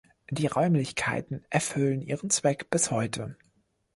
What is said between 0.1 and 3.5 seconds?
Die Räumlichkeiten erfüllen ihren Zweck bis heute.